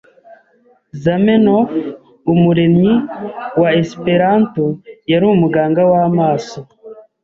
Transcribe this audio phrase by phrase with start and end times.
[1.03, 1.69] Zamenhof,
[2.33, 2.93] umuremyi
[3.61, 4.65] wa Esperanto,
[5.11, 6.59] yari umuganga w'amaso.